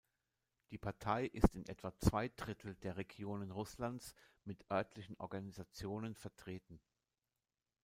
[0.71, 6.81] Die Partei ist in etwa zwei Drittel der Regionen Russlands mit örtlichen Organisationen vertreten.